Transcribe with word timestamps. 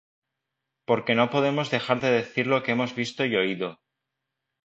Porque 0.87 1.13
no 1.19 1.29
podemos 1.33 1.67
dejar 1.69 1.99
de 2.01 2.09
decir 2.09 2.47
lo 2.47 2.63
que 2.63 2.71
hemos 2.71 2.95
visto 2.95 3.23
y 3.23 3.35
oído. 3.35 3.79